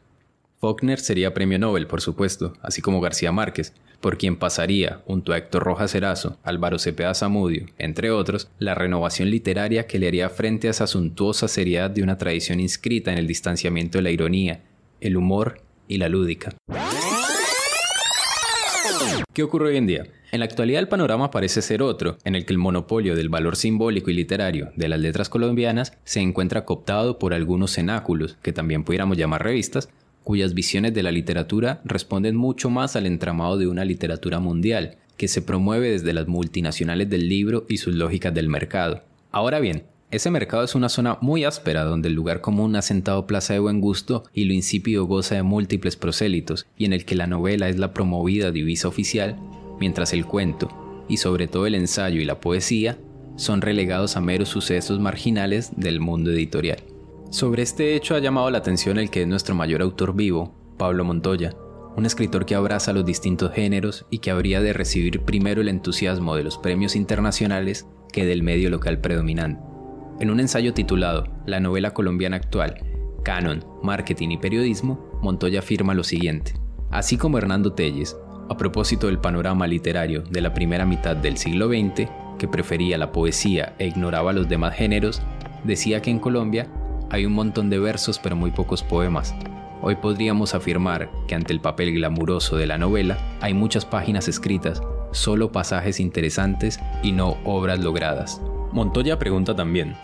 Faulkner 0.60 0.98
sería 0.98 1.34
premio 1.34 1.56
Nobel, 1.56 1.86
por 1.86 2.00
supuesto, 2.00 2.52
así 2.62 2.82
como 2.82 3.00
García 3.00 3.30
Márquez, 3.30 3.74
por 4.00 4.18
quien 4.18 4.36
pasaría, 4.36 5.02
junto 5.06 5.32
a 5.32 5.38
Héctor 5.38 5.62
Rojas 5.62 5.94
Erazo, 5.94 6.36
Álvaro 6.42 6.80
Cepeda 6.80 7.14
Zamudio, 7.14 7.66
entre 7.78 8.10
otros, 8.10 8.50
la 8.58 8.74
renovación 8.74 9.30
literaria 9.30 9.86
que 9.86 10.00
le 10.00 10.08
haría 10.08 10.28
frente 10.30 10.66
a 10.66 10.72
esa 10.72 10.88
suntuosa 10.88 11.46
seriedad 11.46 11.90
de 11.90 12.02
una 12.02 12.18
tradición 12.18 12.58
inscrita 12.58 13.12
en 13.12 13.18
el 13.18 13.28
distanciamiento 13.28 13.98
de 13.98 14.02
la 14.02 14.10
ironía, 14.10 14.64
el 15.00 15.16
humor 15.16 15.62
y 15.86 15.98
la 15.98 16.08
lúdica. 16.08 16.52
¿Qué 19.32 19.44
ocurre 19.44 19.68
hoy 19.68 19.76
en 19.76 19.86
día? 19.86 20.06
En 20.32 20.40
la 20.40 20.46
actualidad 20.46 20.80
el 20.80 20.88
panorama 20.88 21.30
parece 21.30 21.62
ser 21.62 21.82
otro, 21.82 22.18
en 22.24 22.34
el 22.34 22.44
que 22.44 22.52
el 22.52 22.58
monopolio 22.58 23.14
del 23.14 23.28
valor 23.28 23.54
simbólico 23.54 24.10
y 24.10 24.14
literario 24.14 24.72
de 24.74 24.88
las 24.88 24.98
letras 24.98 25.28
colombianas 25.28 25.96
se 26.02 26.18
encuentra 26.18 26.64
cooptado 26.64 27.20
por 27.20 27.32
algunos 27.32 27.74
cenáculos, 27.74 28.36
que 28.42 28.52
también 28.52 28.82
pudiéramos 28.82 29.16
llamar 29.16 29.44
revistas, 29.44 29.88
cuyas 30.24 30.54
visiones 30.54 30.94
de 30.94 31.02
la 31.02 31.12
literatura 31.12 31.80
responden 31.84 32.36
mucho 32.36 32.70
más 32.70 32.96
al 32.96 33.06
entramado 33.06 33.56
de 33.56 33.66
una 33.66 33.84
literatura 33.84 34.40
mundial, 34.40 34.96
que 35.16 35.28
se 35.28 35.42
promueve 35.42 35.90
desde 35.90 36.12
las 36.12 36.28
multinacionales 36.28 37.10
del 37.10 37.28
libro 37.28 37.66
y 37.68 37.78
sus 37.78 37.94
lógicas 37.94 38.32
del 38.32 38.48
mercado. 38.48 39.02
Ahora 39.30 39.60
bien, 39.60 39.84
ese 40.10 40.30
mercado 40.30 40.64
es 40.64 40.74
una 40.74 40.88
zona 40.88 41.18
muy 41.20 41.44
áspera 41.44 41.84
donde 41.84 42.08
el 42.08 42.14
lugar 42.14 42.40
común 42.40 42.76
ha 42.76 42.82
sentado 42.82 43.26
plaza 43.26 43.52
de 43.52 43.58
buen 43.58 43.80
gusto 43.80 44.24
y 44.32 44.44
lo 44.44 44.54
insípido 44.54 45.04
goza 45.04 45.34
de 45.34 45.42
múltiples 45.42 45.96
prosélitos 45.96 46.66
y 46.78 46.86
en 46.86 46.94
el 46.94 47.04
que 47.04 47.14
la 47.14 47.26
novela 47.26 47.68
es 47.68 47.78
la 47.78 47.92
promovida 47.92 48.50
divisa 48.50 48.88
oficial, 48.88 49.36
mientras 49.78 50.14
el 50.14 50.24
cuento, 50.24 51.04
y 51.08 51.18
sobre 51.18 51.46
todo 51.46 51.66
el 51.66 51.74
ensayo 51.74 52.20
y 52.20 52.24
la 52.24 52.40
poesía, 52.40 52.96
son 53.36 53.60
relegados 53.60 54.16
a 54.16 54.20
meros 54.20 54.48
sucesos 54.48 54.98
marginales 54.98 55.72
del 55.76 56.00
mundo 56.00 56.30
editorial. 56.30 56.78
Sobre 57.30 57.62
este 57.62 57.94
hecho 57.94 58.14
ha 58.14 58.20
llamado 58.20 58.50
la 58.50 58.58
atención 58.58 58.98
el 58.98 59.10
que 59.10 59.20
es 59.20 59.28
nuestro 59.28 59.54
mayor 59.54 59.82
autor 59.82 60.16
vivo, 60.16 60.54
Pablo 60.78 61.04
Montoya, 61.04 61.54
un 61.94 62.06
escritor 62.06 62.46
que 62.46 62.54
abraza 62.54 62.94
los 62.94 63.04
distintos 63.04 63.52
géneros 63.52 64.06
y 64.08 64.20
que 64.20 64.30
habría 64.30 64.62
de 64.62 64.72
recibir 64.72 65.20
primero 65.20 65.60
el 65.60 65.68
entusiasmo 65.68 66.36
de 66.36 66.44
los 66.44 66.56
premios 66.56 66.96
internacionales 66.96 67.86
que 68.10 68.24
del 68.24 68.42
medio 68.42 68.70
local 68.70 69.02
predominante. 69.02 69.60
En 70.20 70.30
un 70.30 70.40
ensayo 70.40 70.72
titulado 70.72 71.24
La 71.44 71.60
novela 71.60 71.92
colombiana 71.92 72.36
actual, 72.36 72.76
Canon, 73.24 73.62
Marketing 73.82 74.30
y 74.30 74.38
Periodismo, 74.38 75.18
Montoya 75.20 75.58
afirma 75.58 75.92
lo 75.92 76.04
siguiente. 76.04 76.54
Así 76.90 77.18
como 77.18 77.36
Hernando 77.36 77.74
Telles, 77.74 78.16
a 78.48 78.56
propósito 78.56 79.08
del 79.08 79.18
panorama 79.18 79.66
literario 79.66 80.22
de 80.22 80.40
la 80.40 80.54
primera 80.54 80.86
mitad 80.86 81.14
del 81.14 81.36
siglo 81.36 81.68
XX, 81.68 82.08
que 82.38 82.48
prefería 82.48 82.96
la 82.96 83.12
poesía 83.12 83.74
e 83.78 83.86
ignoraba 83.86 84.32
los 84.32 84.48
demás 84.48 84.74
géneros, 84.74 85.20
decía 85.64 86.00
que 86.00 86.10
en 86.10 86.20
Colombia 86.20 86.68
hay 87.10 87.26
un 87.26 87.32
montón 87.32 87.70
de 87.70 87.78
versos 87.78 88.18
pero 88.18 88.36
muy 88.36 88.50
pocos 88.50 88.82
poemas. 88.82 89.34
Hoy 89.80 89.96
podríamos 89.96 90.54
afirmar 90.54 91.10
que 91.26 91.34
ante 91.34 91.52
el 91.52 91.60
papel 91.60 91.94
glamuroso 91.94 92.56
de 92.56 92.66
la 92.66 92.78
novela 92.78 93.18
hay 93.40 93.54
muchas 93.54 93.84
páginas 93.84 94.28
escritas, 94.28 94.82
solo 95.12 95.52
pasajes 95.52 96.00
interesantes 96.00 96.80
y 97.02 97.12
no 97.12 97.36
obras 97.44 97.78
logradas. 97.78 98.40
Montoya 98.72 99.18
pregunta 99.18 99.54
también, 99.54 99.96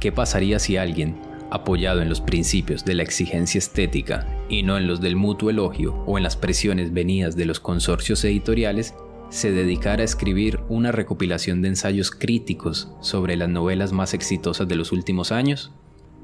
¿Qué 0.00 0.10
pasaría 0.10 0.58
si 0.58 0.76
alguien, 0.76 1.20
apoyado 1.52 2.02
en 2.02 2.08
los 2.08 2.20
principios 2.20 2.84
de 2.84 2.94
la 2.94 3.04
exigencia 3.04 3.58
estética 3.58 4.26
y 4.48 4.64
no 4.64 4.76
en 4.76 4.88
los 4.88 5.00
del 5.00 5.14
mutuo 5.14 5.50
elogio 5.50 5.94
o 6.06 6.18
en 6.18 6.24
las 6.24 6.34
presiones 6.34 6.92
venidas 6.92 7.36
de 7.36 7.44
los 7.44 7.60
consorcios 7.60 8.24
editoriales, 8.24 8.96
se 9.28 9.52
dedicara 9.52 10.02
a 10.02 10.04
escribir 10.04 10.58
una 10.68 10.90
recopilación 10.90 11.62
de 11.62 11.68
ensayos 11.68 12.10
críticos 12.10 12.92
sobre 13.00 13.36
las 13.36 13.48
novelas 13.48 13.92
más 13.92 14.12
exitosas 14.12 14.66
de 14.66 14.74
los 14.74 14.90
últimos 14.90 15.30
años? 15.30 15.70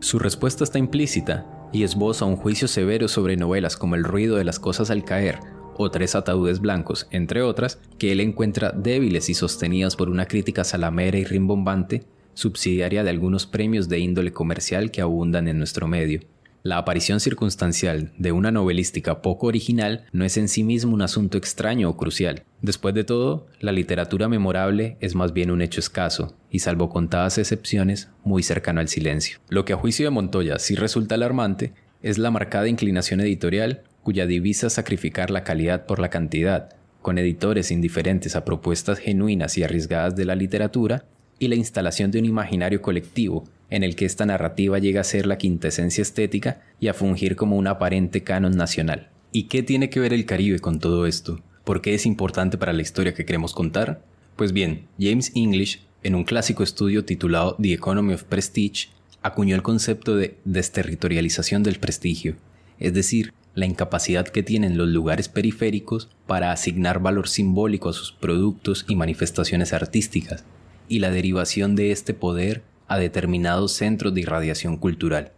Su 0.00 0.21
respuesta 0.21 0.62
está 0.62 0.78
implícita 0.78 1.45
y 1.73 1.83
esboza 1.83 2.25
un 2.25 2.37
juicio 2.37 2.69
severo 2.69 3.09
sobre 3.09 3.37
novelas 3.37 3.76
como 3.76 3.97
El 3.97 4.05
ruido 4.05 4.37
de 4.37 4.45
las 4.45 4.61
cosas 4.61 4.90
al 4.90 5.05
caer 5.05 5.40
o 5.76 5.90
Tres 5.90 6.14
ataúdes 6.14 6.61
blancos, 6.61 7.07
entre 7.11 7.43
otras, 7.43 7.81
que 7.99 8.12
él 8.12 8.21
encuentra 8.21 8.73
débiles 8.73 9.28
y 9.28 9.35
sostenidas 9.35 9.97
por 9.97 10.09
una 10.09 10.26
crítica 10.26 10.64
salamera 10.64 11.19
y 11.19 11.25
rimbombante 11.25 12.05
subsidiaria 12.35 13.02
de 13.02 13.11
algunos 13.11 13.47
premios 13.47 13.88
de 13.88 13.99
índole 13.99 14.33
comercial 14.33 14.90
que 14.90 15.00
abundan 15.00 15.49
en 15.49 15.59
nuestro 15.59 15.88
medio. 15.88 16.21
La 16.65 16.79
aparición 16.79 17.21
circunstancial 17.21 18.12
de 18.19 18.33
una 18.33 18.50
novelística 18.50 19.23
poco 19.23 19.47
original 19.47 20.07
no 20.12 20.25
es 20.25 20.37
en 20.37 20.49
sí 20.49 20.65
mismo 20.65 20.93
un 20.93 21.03
asunto 21.03 21.38
extraño 21.38 21.88
o 21.88 21.97
crucial. 21.97 22.43
Después 22.62 22.95
de 22.95 23.05
todo, 23.05 23.47
la 23.61 23.71
literatura 23.71 24.29
memorable 24.29 24.97
es 25.00 25.15
más 25.15 25.33
bien 25.33 25.53
un 25.53 25.62
hecho 25.62 25.79
escaso, 25.79 26.35
y 26.50 26.59
salvo 26.59 26.91
contadas 26.91 27.38
excepciones, 27.38 28.09
muy 28.25 28.43
cercano 28.43 28.81
al 28.81 28.88
silencio. 28.88 29.38
Lo 29.49 29.65
que 29.65 29.73
a 29.73 29.77
juicio 29.77 30.07
de 30.07 30.11
Montoya 30.11 30.59
sí 30.59 30.75
resulta 30.75 31.15
alarmante 31.15 31.73
es 32.03 32.19
la 32.19 32.31
marcada 32.31 32.69
inclinación 32.69 33.21
editorial 33.21 33.83
cuya 34.03 34.27
divisa 34.27 34.67
es 34.67 34.73
sacrificar 34.73 35.31
la 35.31 35.45
calidad 35.45 35.87
por 35.87 36.00
la 36.00 36.11
cantidad, 36.11 36.71
con 37.03 37.19
editores 37.19 37.71
indiferentes 37.71 38.35
a 38.35 38.45
propuestas 38.45 38.99
genuinas 38.99 39.57
y 39.59 39.62
arriesgadas 39.62 40.17
de 40.17 40.25
la 40.25 40.35
literatura 40.35 41.05
y 41.38 41.49
la 41.49 41.55
instalación 41.55 42.11
de 42.11 42.19
un 42.19 42.25
imaginario 42.25 42.83
colectivo 42.83 43.45
en 43.71 43.83
el 43.83 43.97
que 43.97 44.05
esta 44.05 44.27
narrativa 44.27 44.79
llega 44.79 45.01
a 45.01 45.05
ser 45.05 45.27
la 45.27 45.39
quintesencia 45.39 46.03
estética 46.03 46.63
y 46.81 46.89
a 46.89 46.95
fungir 46.95 47.37
como 47.37 47.57
un 47.57 47.67
aparente 47.67 48.23
canon 48.23 48.57
nacional. 48.57 49.11
¿Y 49.33 49.45
qué 49.45 49.63
tiene 49.63 49.91
que 49.91 50.01
ver 50.01 50.13
el 50.13 50.27
Caribe 50.27 50.59
con 50.59 50.79
todo 50.79 51.07
esto? 51.07 51.41
¿Por 51.65 51.83
qué 51.83 51.95
es 51.95 52.07
importante 52.07 52.57
para 52.57 52.73
la 52.73 52.83
historia 52.83 53.15
que 53.15 53.27
queremos 53.27 53.53
contar? 53.53 54.03
Pues 54.37 54.53
bien, 54.53 54.87
James 54.99 55.33
English, 55.35 55.83
en 56.03 56.15
un 56.15 56.25
clásico 56.25 56.63
estudio 56.63 57.05
titulado 57.05 57.57
The 57.61 57.75
Economy 57.75 58.15
of 58.15 58.25
Prestige, 58.25 58.89
acuñó 59.23 59.55
el 59.55 59.63
concepto 59.63 60.17
de 60.17 60.39
desterritorialización 60.45 61.63
del 61.63 61.79
prestigio, 61.79 62.37
es 62.79 62.95
decir, 62.95 63.35
la 63.55 63.67
incapacidad 63.67 64.29
que 64.29 64.45
tienen 64.45 64.79
los 64.79 64.89
lugares 64.89 65.29
periféricos 65.29 66.09
para 66.27 66.53
asignar 66.53 67.01
valor 67.01 67.29
simbólico 67.29 67.89
a 67.89 67.93
sus 67.93 68.13
productos 68.13 68.85
y 68.89 68.95
manifestaciones 68.95 69.73
artísticas, 69.73 70.45
y 70.89 71.01
la 71.01 71.11
derivación 71.11 71.75
de 71.75 71.91
este 71.91 72.15
poder 72.15 72.63
a 72.88 72.99
determinados 72.99 73.73
centros 73.73 74.14
de 74.14 74.23
irradiación 74.23 74.76
cultural. 74.76 75.33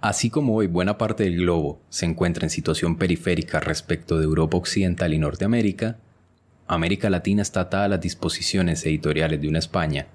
Así 0.00 0.30
como 0.30 0.54
hoy 0.54 0.66
buena 0.66 0.98
parte 0.98 1.24
del 1.24 1.38
globo 1.38 1.80
se 1.88 2.06
encuentra 2.06 2.44
en 2.44 2.50
situación 2.50 2.96
periférica 2.96 3.58
respecto 3.60 4.18
de 4.18 4.24
Europa 4.24 4.58
Occidental 4.58 5.14
y 5.14 5.18
Norteamérica, 5.18 5.96
América 6.68 7.10
Latina 7.10 7.42
está 7.42 7.60
atada 7.60 7.84
a 7.84 7.88
las 7.88 8.00
disposiciones 8.00 8.84
editoriales 8.84 9.40
de 9.40 9.48
una 9.48 9.58
España 9.58 10.06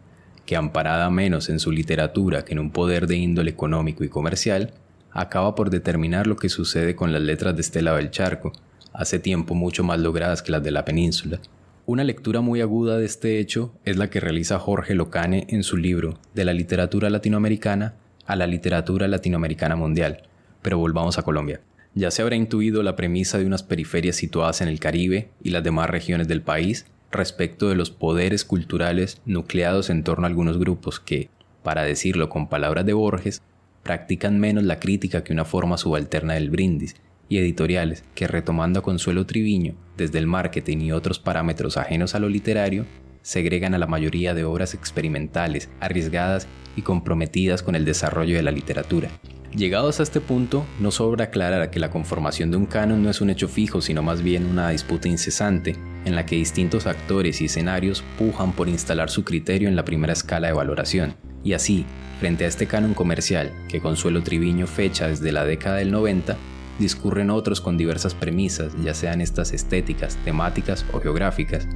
que, 0.45 0.55
amparada 0.55 1.09
menos 1.09 1.49
en 1.49 1.59
su 1.59 1.71
literatura 1.71 2.45
que 2.45 2.53
en 2.53 2.59
un 2.59 2.71
poder 2.71 3.07
de 3.07 3.15
índole 3.15 3.51
económico 3.51 4.03
y 4.03 4.09
comercial, 4.09 4.71
acaba 5.11 5.55
por 5.55 5.69
determinar 5.69 6.27
lo 6.27 6.35
que 6.35 6.49
sucede 6.49 6.95
con 6.95 7.11
las 7.11 7.21
letras 7.21 7.55
de 7.55 7.61
este 7.61 7.81
lado 7.81 7.97
del 7.97 8.11
charco, 8.11 8.53
hace 8.93 9.19
tiempo 9.19 9.55
mucho 9.55 9.83
más 9.83 9.99
logradas 9.99 10.41
que 10.41 10.51
las 10.51 10.63
de 10.63 10.71
la 10.71 10.85
península. 10.85 11.39
Una 11.87 12.03
lectura 12.03 12.41
muy 12.41 12.61
aguda 12.61 12.99
de 12.99 13.05
este 13.05 13.39
hecho 13.39 13.73
es 13.85 13.97
la 13.97 14.11
que 14.11 14.19
realiza 14.19 14.59
Jorge 14.59 14.93
Locane 14.93 15.47
en 15.49 15.63
su 15.63 15.77
libro 15.77 16.19
De 16.35 16.45
la 16.45 16.53
literatura 16.53 17.09
latinoamericana 17.09 17.95
a 18.27 18.35
la 18.35 18.45
literatura 18.45 19.07
latinoamericana 19.07 19.75
mundial. 19.75 20.21
Pero 20.61 20.77
volvamos 20.77 21.17
a 21.17 21.23
Colombia. 21.23 21.61
Ya 21.95 22.11
se 22.11 22.21
habrá 22.21 22.35
intuido 22.35 22.83
la 22.83 22.95
premisa 22.95 23.39
de 23.39 23.47
unas 23.47 23.63
periferias 23.63 24.15
situadas 24.15 24.61
en 24.61 24.67
el 24.67 24.79
Caribe 24.79 25.29
y 25.41 25.49
las 25.49 25.63
demás 25.63 25.89
regiones 25.89 26.27
del 26.27 26.43
país 26.43 26.85
respecto 27.11 27.67
de 27.67 27.75
los 27.75 27.89
poderes 27.89 28.45
culturales 28.45 29.19
nucleados 29.25 29.89
en 29.89 30.03
torno 30.03 30.25
a 30.25 30.29
algunos 30.29 30.59
grupos 30.59 30.99
que, 30.99 31.29
para 31.63 31.83
decirlo 31.83 32.29
con 32.29 32.47
palabras 32.47 32.85
de 32.85 32.93
Borges, 32.93 33.41
practican 33.81 34.39
menos 34.39 34.63
la 34.65 34.79
crítica 34.79 35.23
que 35.23 35.33
una 35.33 35.45
forma 35.45 35.79
subalterna 35.79 36.35
del 36.35 36.51
brindis 36.51 36.95
y 37.31 37.37
editoriales 37.37 38.03
que 38.13 38.27
retomando 38.27 38.81
a 38.81 38.83
Consuelo 38.83 39.25
Triviño 39.25 39.75
desde 39.95 40.19
el 40.19 40.27
marketing 40.27 40.79
y 40.79 40.91
otros 40.91 41.17
parámetros 41.17 41.77
ajenos 41.77 42.13
a 42.13 42.19
lo 42.19 42.27
literario, 42.27 42.85
segregan 43.21 43.73
a 43.73 43.77
la 43.77 43.87
mayoría 43.87 44.33
de 44.33 44.43
obras 44.43 44.73
experimentales, 44.73 45.69
arriesgadas 45.79 46.49
y 46.75 46.81
comprometidas 46.81 47.63
con 47.63 47.75
el 47.75 47.85
desarrollo 47.85 48.35
de 48.35 48.43
la 48.43 48.51
literatura. 48.51 49.09
Llegados 49.55 50.01
a 50.01 50.03
este 50.03 50.19
punto, 50.19 50.65
no 50.81 50.91
sobra 50.91 51.25
aclarar 51.25 51.71
que 51.71 51.79
la 51.79 51.89
conformación 51.89 52.51
de 52.51 52.57
un 52.57 52.65
canon 52.65 53.01
no 53.01 53.09
es 53.09 53.21
un 53.21 53.29
hecho 53.29 53.47
fijo, 53.47 53.79
sino 53.79 54.03
más 54.03 54.21
bien 54.21 54.45
una 54.45 54.69
disputa 54.69 55.07
incesante, 55.07 55.77
en 56.03 56.17
la 56.17 56.25
que 56.25 56.35
distintos 56.35 56.85
actores 56.85 57.39
y 57.39 57.45
escenarios 57.45 58.03
pujan 58.19 58.51
por 58.51 58.67
instalar 58.67 59.09
su 59.09 59.23
criterio 59.23 59.69
en 59.69 59.77
la 59.77 59.85
primera 59.85 60.11
escala 60.11 60.47
de 60.47 60.53
valoración. 60.53 61.15
Y 61.45 61.53
así, 61.53 61.85
frente 62.19 62.43
a 62.43 62.49
este 62.49 62.67
canon 62.67 62.93
comercial, 62.93 63.53
que 63.69 63.79
Consuelo 63.79 64.21
Triviño 64.21 64.67
fecha 64.67 65.07
desde 65.07 65.31
la 65.31 65.45
década 65.45 65.77
del 65.77 65.91
90, 65.91 66.37
discurren 66.81 67.29
otros 67.29 67.61
con 67.61 67.77
diversas 67.77 68.13
premisas, 68.13 68.73
ya 68.83 68.93
sean 68.93 69.21
estas 69.21 69.53
estéticas, 69.53 70.17
temáticas 70.25 70.85
o 70.91 70.99
geográficas. 70.99 71.67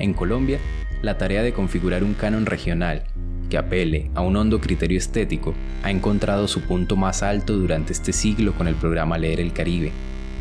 En 0.00 0.14
Colombia, 0.14 0.58
la 1.02 1.18
tarea 1.18 1.42
de 1.42 1.52
configurar 1.52 2.02
un 2.02 2.14
canon 2.14 2.46
regional 2.46 3.04
que 3.48 3.58
apele 3.58 4.10
a 4.14 4.20
un 4.20 4.36
hondo 4.36 4.60
criterio 4.60 4.98
estético 4.98 5.54
ha 5.82 5.90
encontrado 5.90 6.48
su 6.48 6.62
punto 6.62 6.96
más 6.96 7.22
alto 7.22 7.56
durante 7.56 7.92
este 7.92 8.12
siglo 8.12 8.52
con 8.52 8.68
el 8.68 8.74
programa 8.74 9.18
Leer 9.18 9.40
el 9.40 9.52
Caribe, 9.52 9.92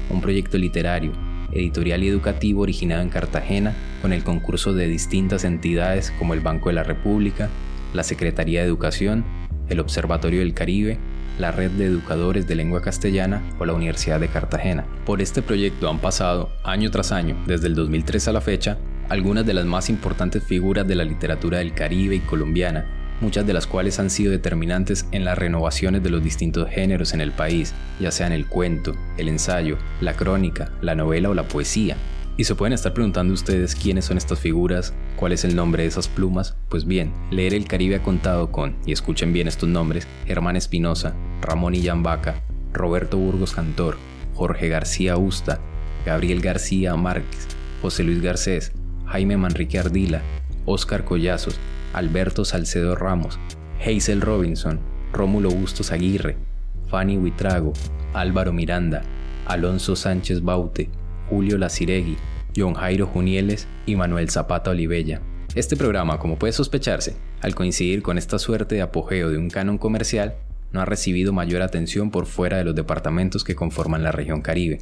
un 0.09 0.21
proyecto 0.21 0.57
literario, 0.57 1.11
editorial 1.51 2.03
y 2.03 2.07
educativo 2.07 2.61
originado 2.61 3.01
en 3.01 3.09
Cartagena 3.09 3.73
con 4.01 4.13
el 4.13 4.23
concurso 4.23 4.73
de 4.73 4.87
distintas 4.87 5.43
entidades 5.43 6.11
como 6.17 6.33
el 6.33 6.41
Banco 6.41 6.69
de 6.69 6.75
la 6.75 6.83
República, 6.83 7.49
la 7.93 8.03
Secretaría 8.03 8.61
de 8.61 8.67
Educación, 8.67 9.23
el 9.69 9.79
Observatorio 9.79 10.39
del 10.39 10.53
Caribe, 10.53 10.97
la 11.39 11.51
Red 11.51 11.71
de 11.71 11.85
Educadores 11.85 12.47
de 12.47 12.55
Lengua 12.55 12.81
Castellana 12.81 13.41
o 13.59 13.65
la 13.65 13.73
Universidad 13.73 14.19
de 14.19 14.27
Cartagena. 14.27 14.85
Por 15.05 15.21
este 15.21 15.41
proyecto 15.41 15.89
han 15.89 15.99
pasado, 15.99 16.49
año 16.63 16.89
tras 16.91 17.11
año, 17.11 17.35
desde 17.45 17.67
el 17.67 17.75
2003 17.75 18.27
a 18.27 18.33
la 18.33 18.41
fecha, 18.41 18.77
algunas 19.09 19.45
de 19.45 19.53
las 19.53 19.65
más 19.65 19.89
importantes 19.89 20.43
figuras 20.43 20.87
de 20.87 20.95
la 20.95 21.03
literatura 21.03 21.59
del 21.59 21.73
Caribe 21.73 22.15
y 22.15 22.19
colombiana, 22.19 22.85
muchas 23.21 23.47
de 23.47 23.53
las 23.53 23.67
cuales 23.67 23.99
han 23.99 24.09
sido 24.09 24.31
determinantes 24.31 25.07
en 25.11 25.25
las 25.25 25.37
renovaciones 25.37 26.03
de 26.03 26.09
los 26.09 26.23
distintos 26.23 26.69
géneros 26.69 27.13
en 27.13 27.21
el 27.21 27.31
país, 27.31 27.73
ya 27.99 28.11
sean 28.11 28.31
el 28.31 28.47
cuento, 28.47 28.95
el 29.17 29.29
ensayo, 29.29 29.77
la 30.01 30.13
crónica, 30.13 30.71
la 30.81 30.95
novela 30.95 31.29
o 31.29 31.33
la 31.33 31.47
poesía, 31.47 31.97
y 32.37 32.43
se 32.43 32.53
pueden 32.53 32.73
estar 32.73 32.93
preguntando 32.93 33.33
ustedes 33.33 33.75
quiénes 33.75 34.05
son 34.05 34.17
estas 34.17 34.39
figuras, 34.39 34.93
cuál 35.15 35.31
es 35.31 35.43
el 35.43 35.55
nombre 35.55 35.83
de 35.83 35.89
esas 35.89 36.07
plumas. 36.07 36.55
Pues 36.69 36.85
bien, 36.85 37.11
Leer 37.31 37.55
el 37.55 37.67
Caribe 37.67 37.95
ha 37.95 38.03
contado 38.03 38.51
con, 38.51 38.75
y 38.85 38.91
escuchen 38.91 39.33
bien 39.33 39.47
estos 39.47 39.67
nombres, 39.67 40.07
Germán 40.27 40.55
Espinosa, 40.55 41.15
Ramón 41.41 41.73
Illán 41.73 42.03
Vaca, 42.03 42.43
Roberto 42.73 43.17
Burgos 43.17 43.53
Cantor, 43.53 43.97
Jorge 44.35 44.69
García 44.69 45.17
Usta, 45.17 45.59
Gabriel 46.05 46.41
García 46.41 46.95
Márquez, 46.95 47.47
José 47.81 48.03
Luis 48.03 48.21
Garcés, 48.21 48.71
Jaime 49.07 49.35
Manrique 49.35 49.79
Ardila, 49.79 50.21
Óscar 50.65 51.05
Collazos, 51.05 51.59
Alberto 51.93 52.45
Salcedo 52.45 52.95
Ramos, 52.95 53.39
Hazel 53.81 54.21
Robinson, 54.21 54.79
Rómulo 55.11 55.49
Bustos 55.49 55.91
Aguirre, 55.91 56.37
Fanny 56.87 57.17
Huitrago, 57.17 57.73
Álvaro 58.13 58.53
Miranda, 58.53 59.01
Alonso 59.47 59.95
Sánchez 59.95 60.43
Baute, 60.43 60.91
Julio 61.29 61.57
Laciregui, 61.57 62.17
John 62.55 62.73
Jairo 62.73 63.07
Junieles 63.07 63.67
y 63.85 63.95
Manuel 63.95 64.29
Zapata 64.29 64.71
Olivella. 64.71 65.21
Este 65.55 65.75
programa, 65.75 66.19
como 66.19 66.37
puede 66.37 66.53
sospecharse, 66.53 67.15
al 67.41 67.55
coincidir 67.55 68.01
con 68.01 68.17
esta 68.17 68.39
suerte 68.39 68.75
de 68.75 68.81
apogeo 68.81 69.29
de 69.29 69.37
un 69.37 69.49
canon 69.49 69.77
comercial, 69.77 70.35
no 70.71 70.81
ha 70.81 70.85
recibido 70.85 71.33
mayor 71.33 71.61
atención 71.61 72.11
por 72.11 72.25
fuera 72.25 72.57
de 72.57 72.63
los 72.63 72.75
departamentos 72.75 73.43
que 73.43 73.55
conforman 73.55 74.03
la 74.03 74.11
región 74.11 74.41
Caribe. 74.41 74.79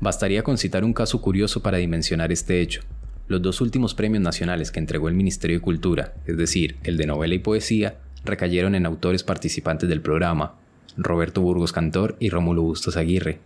Bastaría 0.00 0.42
con 0.42 0.58
citar 0.58 0.84
un 0.84 0.92
caso 0.92 1.20
curioso 1.20 1.62
para 1.62 1.78
dimensionar 1.78 2.32
este 2.32 2.60
hecho. 2.60 2.82
Los 3.26 3.42
dos 3.42 3.60
últimos 3.60 3.94
premios 3.94 4.22
nacionales 4.22 4.70
que 4.70 4.80
entregó 4.80 5.08
el 5.08 5.14
Ministerio 5.14 5.56
de 5.56 5.62
Cultura, 5.62 6.14
es 6.26 6.36
decir, 6.36 6.76
el 6.82 6.96
de 6.96 7.06
novela 7.06 7.34
y 7.34 7.38
poesía, 7.38 7.98
recayeron 8.24 8.74
en 8.74 8.86
autores 8.86 9.22
participantes 9.22 9.88
del 9.88 10.02
programa, 10.02 10.56
Roberto 10.96 11.40
Burgos 11.40 11.72
Cantor 11.72 12.16
y 12.20 12.28
Rómulo 12.28 12.62
Bustos 12.62 12.96
Aguirre. 12.96 13.40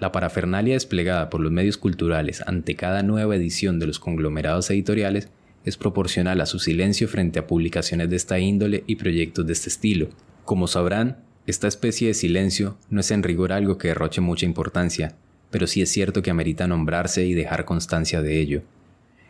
La 0.00 0.12
parafernalia 0.12 0.74
desplegada 0.74 1.28
por 1.28 1.42
los 1.42 1.52
medios 1.52 1.76
culturales 1.76 2.42
ante 2.46 2.74
cada 2.74 3.02
nueva 3.02 3.36
edición 3.36 3.78
de 3.78 3.86
los 3.86 4.00
conglomerados 4.00 4.70
editoriales 4.70 5.28
es 5.66 5.76
proporcional 5.76 6.40
a 6.40 6.46
su 6.46 6.58
silencio 6.58 7.06
frente 7.06 7.38
a 7.38 7.46
publicaciones 7.46 8.08
de 8.08 8.16
esta 8.16 8.38
índole 8.38 8.82
y 8.86 8.96
proyectos 8.96 9.46
de 9.46 9.52
este 9.52 9.68
estilo. 9.68 10.08
Como 10.46 10.68
sabrán, 10.68 11.18
esta 11.46 11.68
especie 11.68 12.08
de 12.08 12.14
silencio 12.14 12.78
no 12.88 13.00
es 13.00 13.10
en 13.10 13.22
rigor 13.22 13.52
algo 13.52 13.76
que 13.76 13.88
derroche 13.88 14.22
mucha 14.22 14.46
importancia, 14.46 15.16
pero 15.50 15.66
sí 15.66 15.82
es 15.82 15.90
cierto 15.90 16.22
que 16.22 16.30
amerita 16.30 16.66
nombrarse 16.66 17.26
y 17.26 17.34
dejar 17.34 17.66
constancia 17.66 18.22
de 18.22 18.40
ello. 18.40 18.62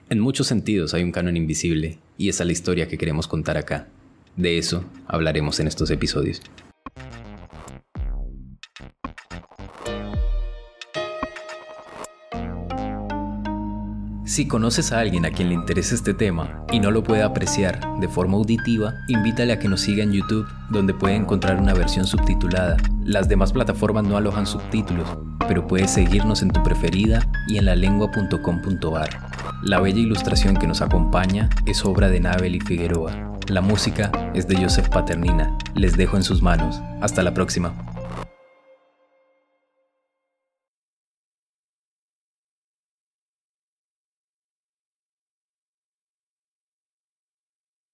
En 0.09 0.21
muchos 0.21 0.47
sentidos 0.47 0.95
hay 0.95 1.03
un 1.03 1.11
canon 1.11 1.37
invisible, 1.37 1.99
y 2.17 2.29
esa 2.29 2.45
es 2.45 2.47
la 2.47 2.53
historia 2.53 2.87
que 2.87 2.99
queremos 2.99 3.27
contar 3.27 3.57
acá. 3.57 3.89
De 4.37 4.57
eso 4.57 4.85
hablaremos 5.09 5.59
en 5.59 5.67
estos 5.67 5.91
episodios. 5.91 6.41
Si 14.31 14.47
conoces 14.47 14.93
a 14.93 15.01
alguien 15.01 15.27
a 15.27 15.33
quien 15.33 15.49
le 15.49 15.57
interese 15.57 15.97
este 15.97 16.15
tema 16.15 16.65
y 16.71 16.79
no 16.79 16.93
lo 16.93 17.03
puede 17.03 17.25
apreciar 17.25 17.81
de 17.99 18.07
forma 18.07 18.37
auditiva, 18.37 18.95
invítale 19.09 19.53
a 19.53 19.59
que 19.59 19.67
nos 19.67 19.81
siga 19.81 20.05
en 20.05 20.13
YouTube, 20.13 20.47
donde 20.71 20.95
puede 20.95 21.17
encontrar 21.17 21.61
una 21.61 21.75
versión 21.75 22.07
subtitulada. 22.07 22.77
Las 23.03 23.29
demás 23.29 23.53
plataformas 23.53 24.05
no 24.05 24.17
alojan 24.17 24.47
subtítulos, 24.47 25.09
pero 25.49 25.67
puedes 25.67 25.91
seguirnos 25.91 26.43
en 26.43 26.51
tu 26.51 26.63
preferida 26.63 27.27
y 27.49 27.59
en 27.59 27.65
lalengua.com.ar. 27.65 29.31
La 29.65 29.81
bella 29.81 29.99
ilustración 29.99 30.57
que 30.57 30.69
nos 30.69 30.81
acompaña 30.81 31.51
es 31.67 31.85
obra 31.85 32.09
de 32.09 32.21
Nabel 32.21 32.55
y 32.55 32.61
Figueroa. 32.61 33.37
La 33.49 33.63
música 33.63 34.13
es 34.33 34.47
de 34.47 34.63
Joseph 34.63 34.91
Paternina. 34.91 35.59
Les 35.75 35.97
dejo 35.97 36.17
en 36.17 36.23
sus 36.23 36.41
manos. 36.41 36.81
Hasta 37.01 37.25
la 37.25 37.35
próxima. 37.35 37.75